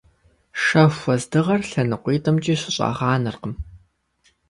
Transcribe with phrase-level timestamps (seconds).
[0.63, 3.53] Шэху уэздыгъэр лъэныкъуитӏымкӏи щыщӏагъанэркъым.